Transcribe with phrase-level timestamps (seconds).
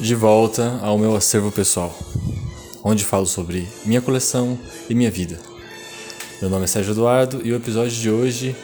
[0.00, 1.96] de volta ao meu acervo pessoal,
[2.82, 4.58] onde falo sobre minha coleção
[4.88, 5.38] e minha vida.
[6.40, 8.56] Meu nome é Sérgio Eduardo e o episódio de hoje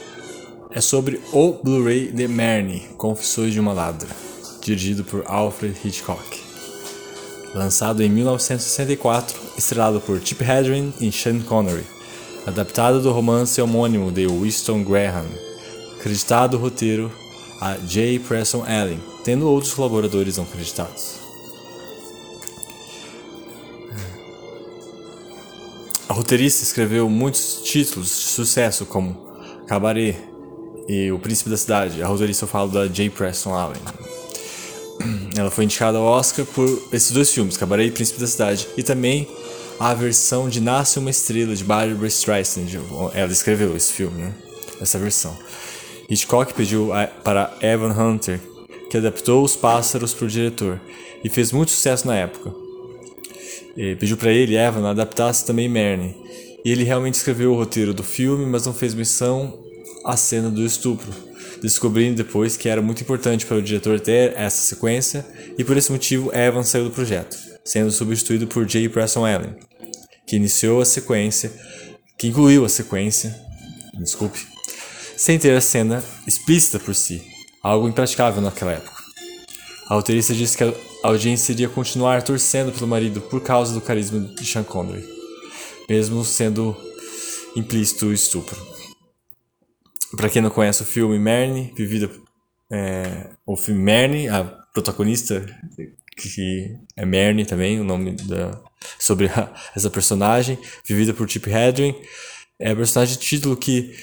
[0.70, 4.08] é sobre o Blu-ray de Marnie, Confissões de uma Ladra,
[4.60, 6.40] dirigido por Alfred Hitchcock.
[7.54, 11.84] Lançado em 1964, estrelado por Chip Hedren e Sean Connery,
[12.46, 15.26] adaptado do romance homônimo de Winston Graham,
[15.98, 17.10] acreditado o roteiro
[17.60, 18.18] a J.
[18.20, 21.20] Preston Allen, tendo outros colaboradores não acreditados.
[26.08, 29.14] A roteirista escreveu muitos títulos de sucesso como
[29.66, 30.16] Cabaret
[30.88, 32.02] e O Príncipe da Cidade.
[32.02, 33.08] A roteirista eu falo da J.
[33.10, 33.80] Preston Allen.
[35.36, 38.82] Ela foi indicada ao Oscar por esses dois filmes, Cabaret e Príncipe da Cidade, e
[38.82, 39.28] também
[39.78, 42.66] a versão de Nasce uma Estrela de Barbara Streisand.
[43.14, 44.34] Ela escreveu esse filme, né?
[44.80, 45.34] Essa versão.
[46.08, 46.90] Hitchcock pediu
[47.22, 48.40] para Evan Hunter,
[48.90, 50.80] que adaptou Os Pássaros para o diretor,
[51.22, 52.52] e fez muito sucesso na época.
[53.76, 56.16] E pediu para ele, Evan, adaptasse também Marnie.
[56.64, 59.58] E ele realmente escreveu o roteiro do filme, mas não fez menção
[60.04, 61.10] à cena do estupro,
[61.62, 65.24] descobrindo depois que era muito importante para o diretor ter essa sequência,
[65.56, 68.88] e por esse motivo Evan saiu do projeto, sendo substituído por J.
[68.88, 69.54] Preston Allen,
[70.26, 71.52] que iniciou a sequência,
[72.18, 73.34] que incluiu a sequência,
[73.94, 74.40] desculpe,
[75.16, 77.22] sem ter a cena explícita por si,
[77.62, 79.00] algo impraticável naquela época.
[79.88, 84.20] A roteirista disse que a audiência iria continuar torcendo pelo marido por causa do carisma
[84.20, 85.04] de Sean Connery,
[85.88, 86.76] mesmo sendo
[87.56, 88.56] implícito o estupro.
[90.16, 92.10] Para quem não conhece o filme Marnie, vivida
[92.70, 95.44] é, o filme Marnie, a protagonista
[96.16, 98.60] que é Marnie também, o nome da
[98.98, 101.94] sobre a, essa personagem, vivida por Chip Hedren,
[102.58, 103.94] é a personagem de título que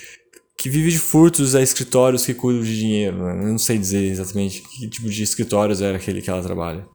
[0.57, 3.23] que vive de furtos a escritórios que cuidam de dinheiro.
[3.23, 3.43] Né?
[3.43, 6.85] Eu não sei dizer exatamente que tipo de escritórios era aquele que ela trabalha.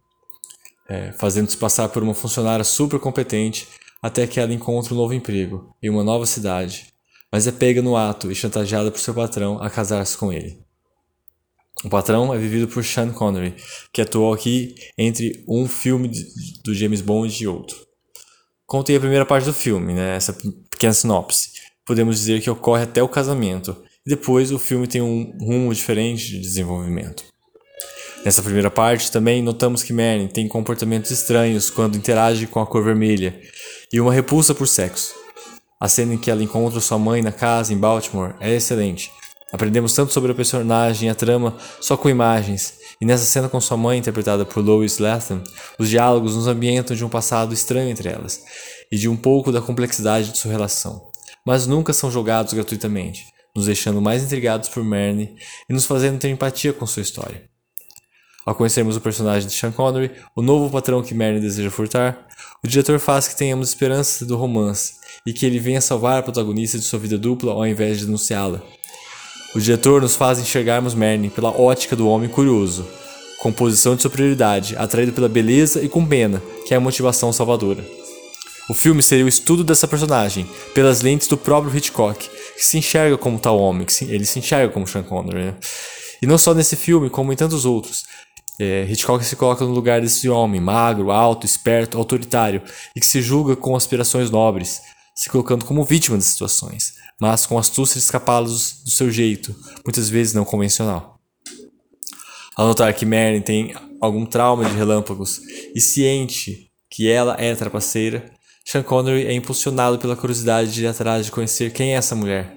[0.89, 3.69] É, Fazendo-se passar por uma funcionária super competente
[4.03, 6.89] até que ela encontra um novo emprego em uma nova cidade,
[7.31, 10.61] mas é pega no ato e chantageada por seu patrão a casar-se com ele.
[11.85, 13.55] O patrão é vivido por Sean Connery,
[13.93, 16.11] que atuou aqui entre um filme
[16.65, 17.77] do James Bond e outro.
[18.67, 20.37] Contei a primeira parte do filme, né, essa
[20.71, 21.62] pequena sinopse
[21.93, 23.77] podemos dizer que ocorre até o casamento,
[24.07, 27.23] e depois o filme tem um rumo diferente de desenvolvimento.
[28.25, 32.83] Nessa primeira parte, também notamos que Merlin tem comportamentos estranhos quando interage com a cor
[32.83, 33.39] vermelha
[33.93, 35.13] e uma repulsa por sexo.
[35.79, 39.13] A cena em que ela encontra sua mãe na casa em Baltimore é excelente.
[39.53, 43.61] Aprendemos tanto sobre a personagem e a trama só com imagens, e nessa cena com
[43.61, 45.45] sua mãe, interpretada por Lois Latham,
[45.79, 48.41] os diálogos nos ambientam de um passado estranho entre elas
[48.91, 51.12] e de um pouco da complexidade de sua relação
[51.47, 55.35] mas nunca são jogados gratuitamente, nos deixando mais intrigados por Marnie
[55.69, 57.43] e nos fazendo ter empatia com sua história.
[58.45, 62.27] Ao conhecermos o personagem de Sean Connery, o novo patrão que Marnie deseja furtar,
[62.65, 64.95] o diretor faz que tenhamos esperança do romance
[65.25, 68.61] e que ele venha salvar a protagonista de sua vida dupla ao invés de denunciá-la.
[69.55, 72.89] O diretor nos faz enxergarmos Marnie pela ótica do homem curioso,
[73.39, 77.85] com posição de superioridade, atraído pela beleza e com pena, que é a motivação salvadora.
[78.69, 83.19] O filme seria o estudo dessa personagem, pelas lentes do próprio Hitchcock, que se enxerga
[83.19, 85.47] como tal homem, que se, ele se enxerga como Sean Connery.
[85.47, 85.57] Né?
[86.23, 88.05] E não só nesse filme, como em tantos outros.
[88.61, 92.63] É, Hitchcock se coloca no lugar desse homem, magro, alto, esperto, autoritário,
[92.95, 94.81] e que se julga com aspirações nobres,
[95.15, 100.09] se colocando como vítima das situações, mas com astúcia de escapá-los do seu jeito, muitas
[100.09, 101.19] vezes não convencional.
[102.57, 105.41] Ao notar que Merlin tem algum trauma de relâmpagos
[105.75, 108.31] e ciente que ela é trapaceira,
[108.65, 112.57] Sean Connery é impulsionado pela curiosidade de ir atrás de conhecer quem é essa mulher.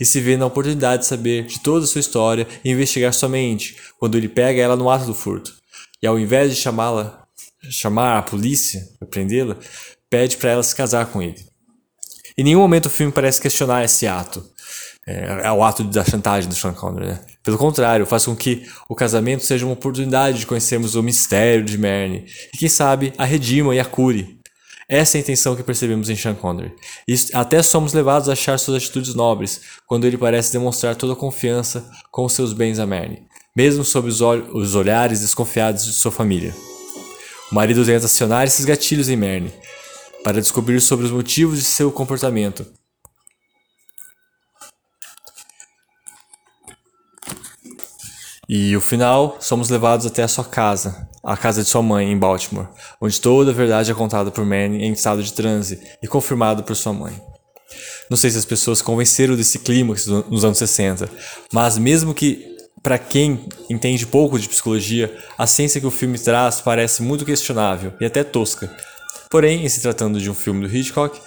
[0.00, 3.76] E se vê na oportunidade de saber de toda a sua história e investigar somente
[3.98, 5.52] quando ele pega ela no ato do furto.
[6.02, 7.26] E ao invés de chamá-la,
[7.70, 9.56] chamar a polícia para prendê-la,
[10.08, 11.44] pede para ela se casar com ele.
[12.36, 14.44] Em nenhum momento o filme parece questionar esse ato.
[15.06, 17.20] É, é o ato da chantagem do Sean Connery, né?
[17.42, 21.78] Pelo contrário, faz com que o casamento seja uma oportunidade de conhecermos o mistério de
[21.78, 24.37] Marnie e, quem sabe, a redima e a cure.
[24.90, 26.74] Essa é a intenção que percebemos em Sean Connery.
[27.06, 31.16] E até somos levados a achar suas atitudes nobres, quando ele parece demonstrar toda a
[31.16, 33.22] confiança com seus bens a Marnie,
[33.54, 36.54] mesmo sob os, ol os olhares desconfiados de sua família.
[37.52, 39.52] O marido tenta acionar esses gatilhos em Marnie,
[40.24, 42.66] para descobrir sobre os motivos de seu comportamento,
[48.48, 52.18] E o final, somos levados até a sua casa, a casa de sua mãe em
[52.18, 52.68] Baltimore,
[52.98, 56.74] onde toda a verdade é contada por Manny em estado de transe e confirmado por
[56.74, 57.12] sua mãe.
[58.08, 61.10] Não sei se as pessoas convenceram desse clímax nos anos 60,
[61.52, 66.62] mas mesmo que para quem entende pouco de psicologia, a ciência que o filme traz
[66.62, 68.74] parece muito questionável e até tosca.
[69.28, 71.20] Porém, em se tratando de um filme do Hitchcock,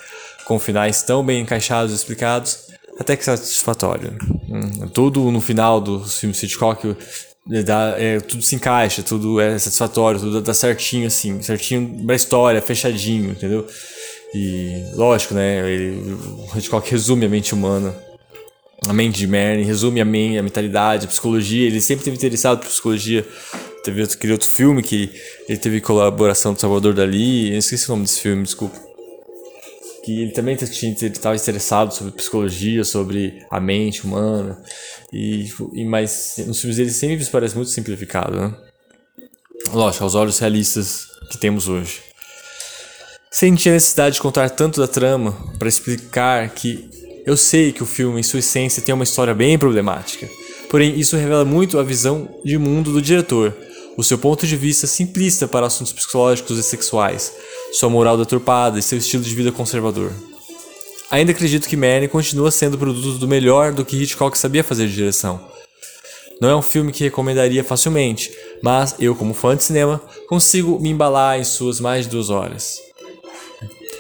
[0.46, 2.71] com finais tão bem encaixados e explicados,
[3.02, 4.18] até que satisfatório.
[4.50, 6.96] Hum, tudo no final dos filmes Hitchcock
[7.66, 12.62] dá, é, tudo se encaixa, tudo é satisfatório, tudo dá certinho assim, certinho pra história,
[12.62, 13.68] fechadinho, entendeu?
[14.34, 15.70] E lógico, né?
[15.70, 17.94] Ele, o Hitchcock resume a mente humana.
[18.88, 21.68] A mente de Merlin resume a, mente, a mentalidade, a psicologia.
[21.68, 23.26] Ele sempre teve interessado por psicologia.
[23.84, 25.12] Teve outro, aquele outro filme que
[25.48, 27.52] ele teve colaboração do Salvador Dali.
[27.52, 28.91] Eu esqueci o nome desse filme, desculpa.
[30.04, 34.62] Que ele também estava interessado sobre psicologia, sobre a mente humana.
[35.14, 38.56] E, e mas nos filmes dele sempre parece muito simplificado, né?
[39.72, 42.02] Lógico, aos olhos realistas que temos hoje.
[43.30, 46.90] Senti a necessidade de contar tanto da trama para explicar que
[47.26, 50.28] eu sei que o filme, em sua essência, tem uma história bem problemática.
[50.70, 53.56] Porém, isso revela muito a visão de mundo do diretor,
[53.98, 57.32] o seu ponto de vista simplista para assuntos psicológicos e sexuais,
[57.72, 60.12] sua moral deturpada e seu estilo de vida conservador.
[61.10, 64.96] Ainda acredito que Merlin continua sendo produto do melhor do que Hitchcock sabia fazer de
[64.96, 65.40] direção.
[66.42, 68.32] Não é um filme que recomendaria facilmente,
[68.64, 72.80] mas eu, como fã de cinema, consigo me embalar em suas mais de duas horas.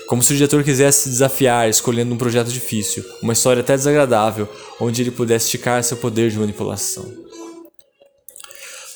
[0.07, 4.47] Como se o diretor quisesse se desafiar escolhendo um projeto difícil, uma história até desagradável,
[4.79, 7.05] onde ele pudesse esticar seu poder de manipulação.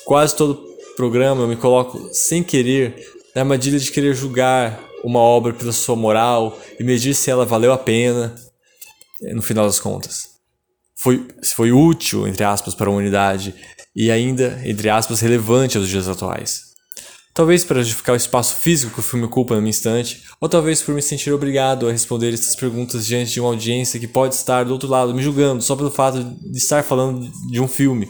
[0.04, 0.62] Quase todo
[0.96, 2.96] programa eu me coloco, sem querer,
[3.36, 7.70] na armadilha de querer julgar uma obra pela sua moral e medir se ela valeu
[7.70, 8.34] a pena,
[9.22, 10.30] eh, no final das contas.
[10.98, 13.54] Foi, foi útil, entre aspas, para a humanidade
[13.94, 16.62] e ainda, entre aspas, relevante aos dias atuais.
[17.34, 20.80] Talvez para justificar o espaço físico que o filme ocupa na minha instante, ou talvez
[20.80, 24.64] por me sentir obrigado a responder essas perguntas diante de uma audiência que pode estar
[24.64, 28.08] do outro lado me julgando só pelo fato de estar falando de um filme.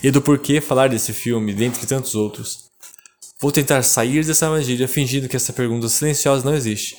[0.00, 2.67] E do porquê falar desse filme, dentre tantos outros.
[3.40, 6.96] Vou tentar sair dessa armadilha fingindo que essa pergunta silenciosa não existe.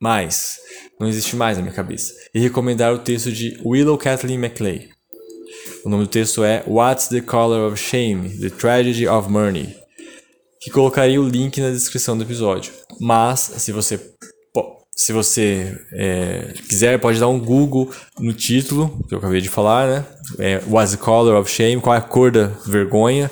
[0.00, 0.58] Mas,
[1.00, 2.12] não existe mais na minha cabeça.
[2.34, 4.90] E recomendar o texto de Willow Kathleen MacLeay.
[5.84, 8.38] O nome do texto é What's the Color of Shame?
[8.38, 9.88] The Tragedy of Money
[10.60, 12.72] que colocaria o link na descrição do episódio.
[13.00, 14.00] Mas, se você
[14.94, 17.88] se você é, quiser, pode dar um Google
[18.18, 20.04] no título, que eu acabei de falar, né?
[20.40, 21.80] É, What's the Color of Shame?
[21.80, 23.30] Qual é a cor da vergonha?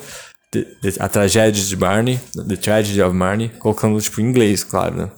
[0.51, 4.95] The, the, a tragédia de Barney, The Tragedy of Barney, colocando tipo em inglês, claro,
[4.95, 5.11] né?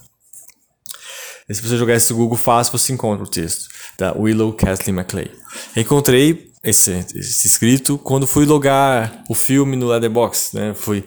[1.48, 3.68] E se você jogar esse Google fácil, você encontra o texto
[3.98, 5.32] da Willow Kathleen MacLeay.
[5.76, 10.74] Encontrei esse, esse escrito quando fui logar o filme no Letterboxd, né?
[10.76, 11.04] Fui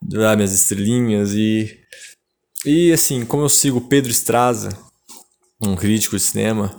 [0.00, 1.78] dar minhas estrelinhas e
[2.64, 4.68] e assim, como eu sigo Pedro Estraza,
[5.60, 6.74] um crítico de cinema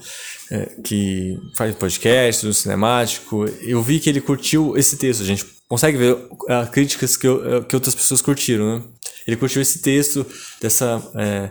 [0.53, 5.23] é, que faz podcast no cinemático, eu vi que ele curtiu esse texto.
[5.23, 8.83] A gente consegue ver uh, críticas que, eu, que outras pessoas curtiram, né?
[9.25, 10.23] Ele curtiu esse texto
[10.61, 11.49] dessa é,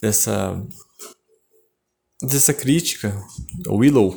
[0.00, 0.62] dessa
[2.22, 3.20] dessa crítica,
[3.66, 4.16] o Willow.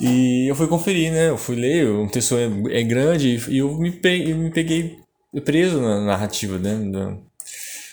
[0.00, 1.28] E eu fui conferir, né?
[1.28, 4.96] Eu fui ler, um texto é, é grande e eu me peguei, me peguei
[5.44, 6.74] preso na narrativa, né?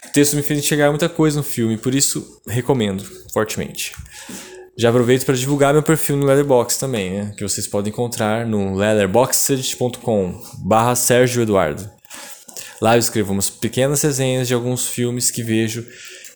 [0.05, 3.03] O texto me fez enxergar muita coisa no filme, por isso recomendo
[3.33, 3.91] fortemente.
[4.79, 7.33] Já aproveito para divulgar meu perfil no Letterboxd também, né?
[7.35, 11.89] que vocês podem encontrar no letterboxd.com barra Sérgio Eduardo.
[12.79, 15.83] Lá eu escrevo umas pequenas resenhas de alguns filmes que vejo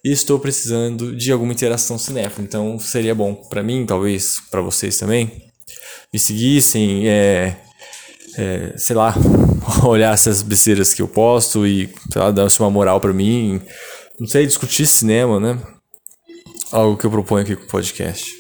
[0.03, 4.98] e estou precisando de alguma interação cinéfila, então seria bom para mim, talvez para vocês
[4.98, 5.31] também,
[6.12, 7.55] me seguissem, é,
[8.39, 9.13] é, sei lá,
[9.86, 13.62] olhar essas besteiras que eu posto e, sei lá, dar uma moral para mim.
[14.19, 15.60] Não sei, discutir cinema, né?
[16.71, 18.31] Algo que eu proponho aqui com o podcast.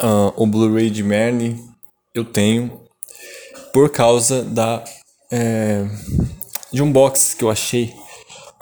[0.00, 1.58] Uh, o Blu-ray de Merlin
[2.14, 2.80] eu tenho
[3.72, 4.84] por causa da
[5.30, 5.84] é,
[6.72, 7.92] de um box que eu achei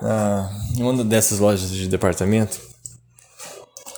[0.00, 2.58] uh, em uma dessas lojas de departamento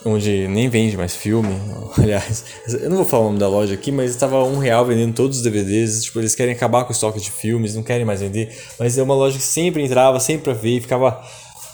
[0.04, 1.54] onde nem vende mais filme.
[1.96, 5.14] Aliás, eu não vou falar o nome da loja aqui, mas estava um real vendendo
[5.14, 6.04] todos os DVDs.
[6.04, 8.56] Tipo, eles querem acabar com o estoque de filmes, não querem mais vender.
[8.78, 11.22] Mas é uma loja que sempre entrava, sempre pra ver, e ficava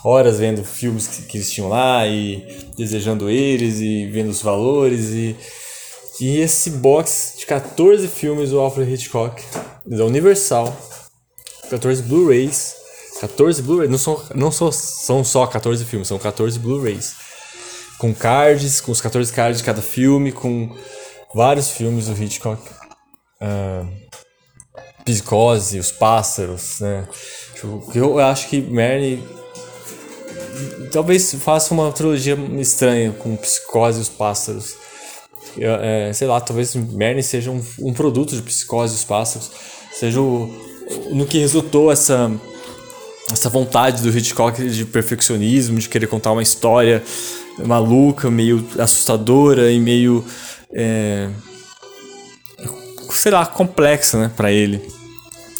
[0.04, 2.46] horas vendo filmes que, que eles tinham lá e
[2.76, 5.36] desejando eles e vendo os valores e
[6.20, 9.42] e esse box de 14 filmes do Alfred Hitchcock
[9.84, 10.72] da Universal,
[11.68, 12.76] 14 Blu-rays,
[13.20, 17.16] 14 Blu-rays, não são não são, são só 14 filmes, são 14 Blu-rays
[17.98, 20.76] com cards, com os 14 cards de cada filme, com
[21.34, 22.62] vários filmes do Hitchcock.
[23.40, 23.88] Uh,
[25.04, 27.06] Psicose, Os Pássaros, né?
[27.54, 29.22] Tipo, eu acho que Mary
[30.92, 34.74] talvez faça uma trilogia estranha com Psicose e Os Pássaros.
[35.58, 39.50] é, sei lá, talvez Merne seja um, um produto de Psicose dos Pássaros,
[39.92, 40.50] seja o,
[41.12, 42.30] no que resultou essa
[43.32, 47.02] essa vontade do Hitchcock de perfeccionismo, de querer contar uma história
[47.64, 50.22] maluca, meio assustadora e meio
[50.74, 51.30] é,
[53.10, 54.82] sei lá, complexa, né, para ele.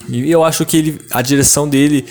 [0.08, 2.04] E eu acho que ele, a direção dele,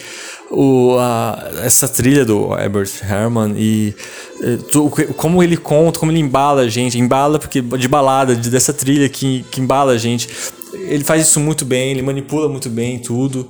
[0.53, 3.95] o, a, essa trilha do Herbert Herman e,
[4.41, 8.49] e tu, como ele conta, como ele embala a gente, embala porque de balada, de,
[8.49, 10.29] dessa trilha que, que embala a gente.
[10.73, 13.49] Ele faz isso muito bem, ele manipula muito bem tudo.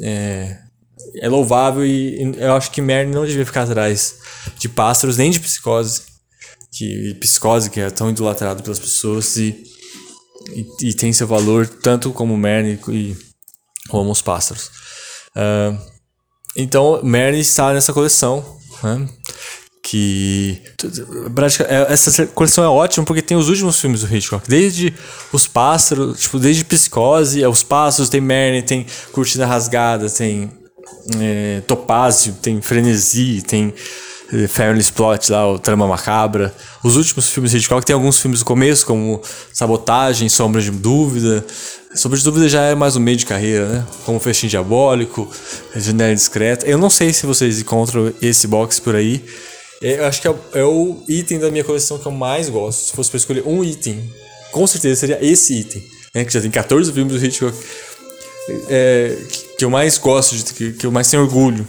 [0.00, 0.56] É,
[1.20, 4.16] é louvável e eu acho que Mary não devia ficar atrás
[4.58, 6.02] de pássaros nem de psicose.
[6.72, 9.56] Que psicose que é tão idolatrado pelas pessoas e,
[10.54, 13.16] e, e tem seu valor tanto como Merne e
[13.88, 14.70] como os pássaros.
[15.34, 15.97] Uh,
[16.56, 18.44] então Merne está nessa coleção,
[18.82, 19.08] né?
[19.88, 20.60] que
[21.66, 24.92] é, essa coleção é ótima porque tem os últimos filmes do Hitchcock, desde
[25.32, 30.50] os pássaros, tipo, desde Psicose, é os pássaros, tem Merne, tem Cortina Rasgada, tem
[31.18, 33.72] é, Topázio, tem Frenesi, tem
[34.48, 36.54] Fairness Plot lá, o Trama Macabra.
[36.82, 39.20] Os últimos filmes de Hitchcock tem alguns filmes do começo, como
[39.52, 41.44] Sabotagem, Sombra de Dúvida.
[41.94, 43.86] Sombra de Dúvida já é mais um meio de carreira, né?
[44.04, 45.28] Como Festim Diabólico,
[45.74, 46.66] Janela Discreta.
[46.66, 49.24] Eu não sei se vocês encontram esse box por aí.
[49.80, 52.86] É, eu acho que é, é o item da minha coleção que eu mais gosto.
[52.86, 54.12] Se fosse para escolher um item,
[54.52, 55.82] com certeza seria esse item.
[56.14, 56.24] Né?
[56.24, 57.56] Que já tem 14 filmes do Hitchcock
[58.68, 59.16] é,
[59.56, 61.66] que eu mais gosto, que, que eu mais tenho orgulho.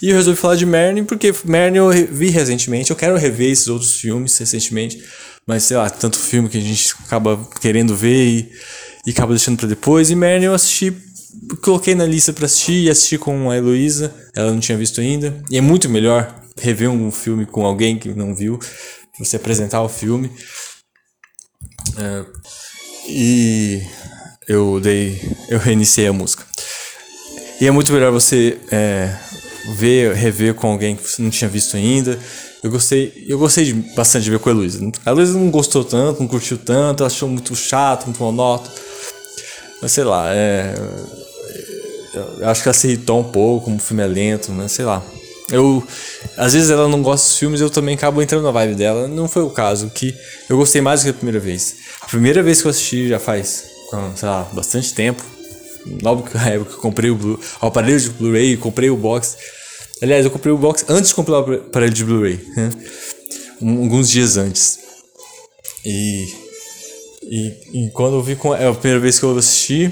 [0.00, 2.90] E eu resolvi falar de Merne porque Merne eu vi recentemente.
[2.90, 5.02] Eu quero rever esses outros filmes recentemente.
[5.46, 8.52] Mas sei lá, tanto filme que a gente acaba querendo ver e,
[9.06, 10.10] e acaba deixando para depois.
[10.10, 10.94] E Merne eu assisti,
[11.62, 14.14] coloquei na lista para assistir e assisti com a Heloísa.
[14.34, 15.42] Ela não tinha visto ainda.
[15.50, 18.58] E é muito melhor rever um filme com alguém que não viu.
[19.18, 20.30] Você apresentar o filme.
[21.98, 22.24] É,
[23.08, 23.82] e
[24.48, 26.44] eu dei, eu reiniciei a música.
[27.60, 29.16] E é muito melhor você é,
[29.74, 32.18] ver, rever com alguém que você não tinha visto ainda.
[32.62, 34.80] Eu gostei, eu gostei de, bastante de ver com a Heloísa.
[35.04, 38.74] A Heloísa não gostou tanto, não curtiu tanto, achou muito chato, muito monótono.
[39.80, 40.74] Mas sei lá, é,
[42.38, 44.68] eu acho que ela se irritou um pouco, como o filme é lento, né?
[44.68, 45.02] Sei lá.
[45.50, 45.86] Eu,
[46.36, 49.06] às vezes ela não gosta dos filmes, eu também acabo entrando na vibe dela.
[49.06, 50.14] Não foi o caso, que
[50.48, 51.76] eu gostei mais do que a primeira vez.
[52.00, 53.76] A primeira vez que eu assisti já faz
[54.16, 55.22] sei lá, bastante tempo.
[56.02, 59.36] Logo que época que eu comprei o, aparelho de Blu-ray, comprei o box.
[60.02, 62.70] Aliás, eu comprei o box antes de comprar o aparelho de Blu-ray, né?
[63.60, 64.78] alguns dias antes.
[65.84, 66.26] E,
[67.22, 69.90] e, e, quando eu vi é a primeira vez que eu assisti,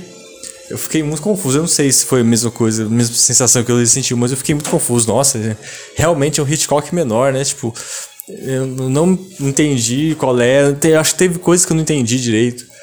[0.69, 1.59] eu fiquei muito confuso.
[1.59, 4.33] Eu não sei se foi a mesma coisa, a mesma sensação que eu senti, mas
[4.33, 5.07] eu fiquei muito confuso.
[5.09, 5.57] Nossa,
[5.95, 7.45] realmente é um Hitchcock menor, né?
[7.45, 7.73] Tipo,
[8.29, 10.75] eu não entendi qual é.
[10.99, 12.74] Acho que teve coisas que eu não entendi direito.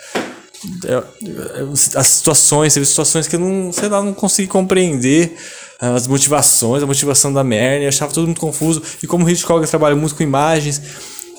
[0.85, 1.63] É, é,
[1.95, 5.35] as situações, teve situações que eu não, sei lá, não consegui compreender
[5.79, 8.81] as motivações, a motivação da eu achava tudo muito confuso.
[9.01, 10.79] E como o Hitchcock trabalha muito com imagens,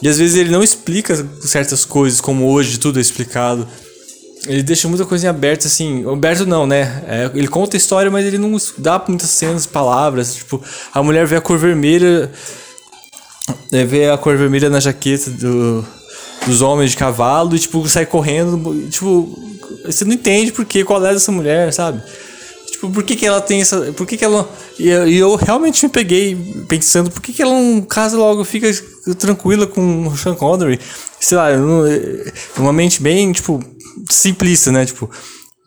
[0.02, 3.68] e às vezes ele não explica certas coisas, como hoje tudo é explicado.
[4.48, 6.04] Ele deixa muita coisa em aberto, assim.
[6.10, 7.04] Aberto não, né?
[7.06, 10.34] É, ele conta a história, mas ele não dá muitas cenas, palavras.
[10.34, 10.60] Tipo,
[10.92, 12.28] a mulher vê a cor vermelha.
[13.70, 15.86] É, vê a cor vermelha na jaqueta do,
[16.46, 18.88] dos homens de cavalo e, tipo, sai correndo.
[18.90, 19.38] Tipo,
[19.84, 22.02] você não entende por que, qual é dessa mulher, sabe?
[22.70, 23.92] Tipo, por que, que ela tem essa.
[23.92, 24.48] Por que, que ela.
[24.78, 26.36] E eu, e eu realmente me peguei
[26.68, 28.68] pensando, por que, que ela não casa logo, fica
[29.18, 30.80] tranquila com o Sean Connery?
[31.20, 31.48] Sei lá,
[32.56, 33.62] uma mente bem, tipo,
[34.08, 34.84] simplista, né?
[34.84, 35.08] Tipo,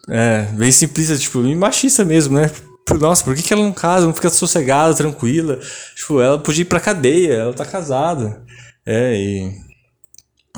[0.09, 2.51] é, bem simplista, tipo, machista mesmo, né?
[2.99, 5.59] Nossa, por que, que ela não casa, não fica sossegada, tranquila?
[5.95, 8.43] Tipo, ela podia ir pra cadeia, ela tá casada.
[8.85, 9.64] É, e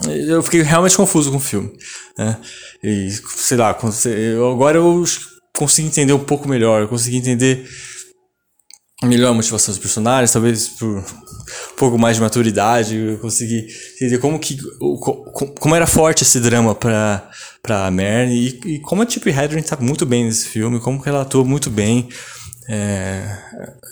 [0.05, 1.71] eu fiquei realmente confuso com o filme.
[2.17, 2.37] Né?
[2.83, 5.03] E, sei lá, agora eu
[5.57, 7.67] consegui entender um pouco melhor, eu consegui entender
[9.03, 11.03] melhor a motivação dos personagens, talvez por um
[11.75, 14.57] pouco mais de maturidade, eu consegui entender como que
[15.59, 17.29] como era forte esse drama para
[17.61, 21.09] para Mary e, e, como a Tippi Hedren tá muito bem nesse filme, como que
[21.09, 22.09] ela atua muito bem.
[22.69, 23.37] É,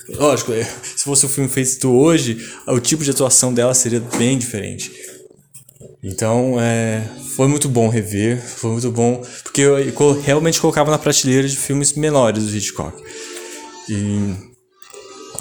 [0.09, 4.37] lógico, é, se fosse um filme feito hoje, o tipo de atuação dela seria bem
[4.37, 4.91] diferente.
[6.07, 7.03] Então, é,
[7.35, 11.57] foi muito bom rever, foi muito bom, porque eu, eu realmente colocava na prateleira de
[11.57, 12.95] filmes menores do Hitchcock.
[13.89, 14.35] E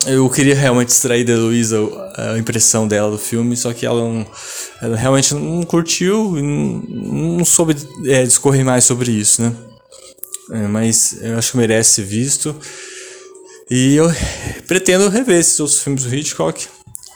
[0.06, 1.78] eu queria realmente extrair da Luísa
[2.16, 4.26] a impressão dela do filme, só que ela, não,
[4.80, 9.54] ela realmente não curtiu não, não soube é, discorrer mais sobre isso, né?
[10.50, 12.56] É, mas eu acho que merece ser visto.
[13.70, 14.10] E eu
[14.66, 16.68] pretendo rever esses outros filmes do Hitchcock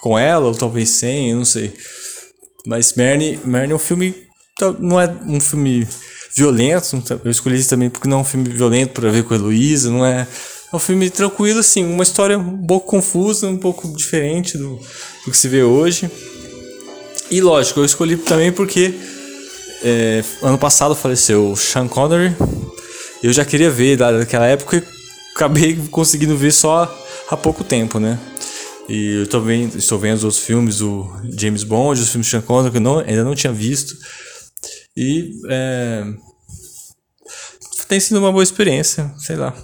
[0.02, 1.72] com ela, ou talvez sem, eu não sei.
[2.68, 4.14] Mas Merne, Merne é um filme.
[4.78, 5.88] Não é um filme
[6.36, 7.02] violento.
[7.24, 9.90] Eu escolhi isso também porque não é um filme violento para ver com a Heloísa.
[9.90, 10.28] Não é.
[10.70, 11.82] É um filme tranquilo, assim.
[11.82, 14.78] Uma história um pouco confusa, um pouco diferente do,
[15.24, 16.10] do que se vê hoje.
[17.30, 18.94] E lógico, eu escolhi também porque.
[19.82, 22.36] É, ano passado faleceu Sean Connery.
[23.22, 24.82] Eu já queria ver daquela época e
[25.34, 26.94] acabei conseguindo ver só
[27.30, 28.18] há pouco tempo, né?
[28.88, 31.06] E eu vendo, estou vendo os outros filmes do
[31.38, 33.94] James Bond, os filmes de Sean Connery que eu não, ainda não tinha visto.
[34.96, 36.04] E é,
[37.86, 39.54] tem sido uma boa experiência, sei lá.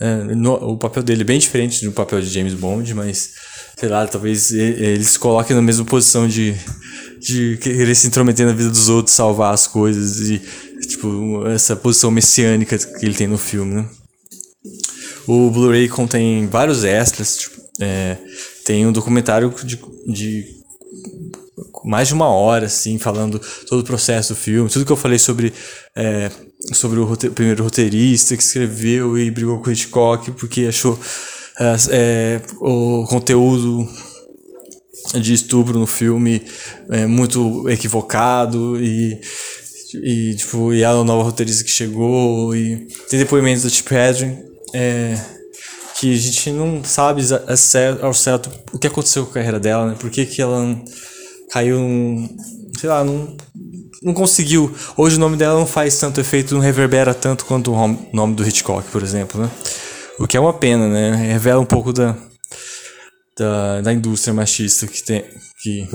[0.00, 3.30] É, no, o papel dele é bem diferente do papel de James Bond, mas
[3.78, 6.54] sei lá, talvez ele se coloque na mesma posição de,
[7.20, 10.40] de querer se intrometer na vida dos outros, salvar as coisas e
[10.86, 13.88] tipo essa posição messiânica que ele tem no filme, né?
[15.26, 18.18] O Blu-ray contém vários extras, tipo, é,
[18.64, 20.62] tem um documentário de, de
[21.84, 25.18] mais de uma hora, assim, falando todo o processo do filme, tudo que eu falei
[25.18, 25.52] sobre,
[25.96, 26.30] é,
[26.72, 30.98] sobre o, rote primeiro roteirista que escreveu e brigou com Hitchcock porque achou
[31.58, 33.88] é, é, o conteúdo
[35.14, 36.42] de estupro no filme
[36.88, 39.20] é muito equivocado e
[39.94, 44.38] e tipo e a nova roteirista que chegou e tem depoimentos do Chip Hedren
[44.72, 45.18] é,
[46.02, 47.22] que a gente não sabe
[48.00, 49.96] ao certo o que aconteceu com a carreira dela, né?
[49.96, 50.76] Por que, que ela
[51.48, 52.36] caiu num,
[52.76, 53.36] sei lá, não,
[54.02, 54.74] não conseguiu.
[54.96, 58.44] Hoje o nome dela não faz tanto efeito, não reverbera tanto quanto o nome do
[58.44, 59.48] Hitchcock, por exemplo, né?
[60.18, 61.14] O que é uma pena, né?
[61.14, 62.16] Revela um pouco da,
[63.38, 65.24] da, da indústria machista que tem
[65.62, 65.86] que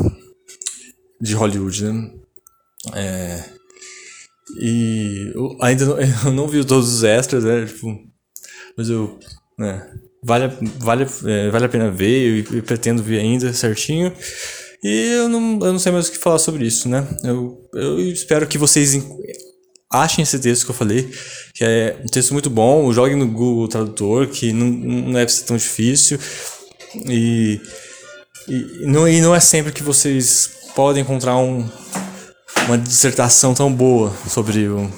[1.19, 2.11] de Hollywood, né?
[2.95, 3.43] É,
[4.61, 7.65] e eu ainda não, eu não vi todos os extras, né?
[7.65, 7.93] Tipo,
[8.77, 9.19] mas eu
[9.57, 9.87] né?
[10.23, 14.11] Vale, vale, é, vale a pena ver, eu pretendo ver ainda certinho.
[14.83, 17.07] E eu não, eu não sei mais o que falar sobre isso, né?
[17.23, 19.01] Eu, eu espero que vocês
[19.89, 21.09] achem esse texto que eu falei,
[21.53, 25.45] que é um texto muito bom, joguem no Google Tradutor, que não, não deve ser
[25.45, 26.19] tão difícil.
[27.05, 27.59] E,
[28.47, 31.67] e, não, e não é sempre que vocês podem encontrar um,
[32.65, 34.89] uma dissertação tão boa sobre o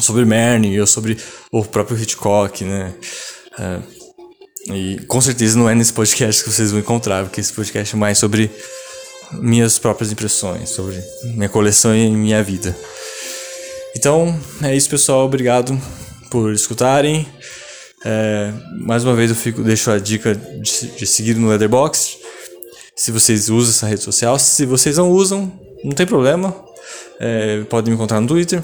[0.00, 1.18] sobre Merne ou sobre
[1.50, 2.94] o próprio Hitchcock, né?
[3.58, 3.80] É,
[4.74, 7.98] e com certeza não é nesse podcast que vocês vão encontrar, porque esse podcast é
[7.98, 8.50] mais sobre
[9.32, 12.76] minhas próprias impressões, sobre minha coleção e minha vida.
[13.96, 15.24] Então, é isso, pessoal.
[15.26, 15.78] Obrigado
[16.30, 17.26] por escutarem.
[18.04, 22.18] É, mais uma vez eu fico, deixo a dica de, de seguir no Leatherbox.
[22.96, 24.38] Se vocês usam essa rede social.
[24.38, 25.52] Se vocês não usam,
[25.84, 26.54] não tem problema.
[27.20, 28.62] É, podem me encontrar no Twitter,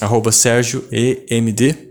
[0.00, 1.85] arroba SérgioEMD.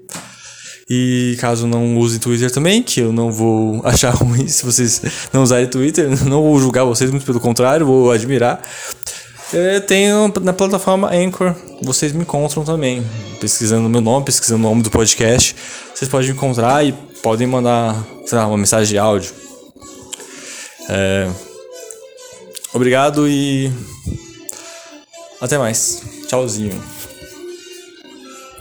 [0.90, 5.02] E caso não usem Twitter também, que eu não vou achar ruim se vocês
[5.34, 8.62] não usarem Twitter, não vou julgar vocês, muito pelo contrário, vou admirar.
[9.54, 13.06] Eu tenho na plataforma Anchor, vocês me encontram também,
[13.40, 15.56] pesquisando meu nome, pesquisando o nome do podcast.
[15.94, 17.96] Vocês podem me encontrar e podem mandar
[18.32, 19.32] lá, uma mensagem de áudio.
[20.90, 21.30] É...
[22.74, 23.72] Obrigado e
[25.40, 26.02] até mais.
[26.28, 26.95] Tchauzinho.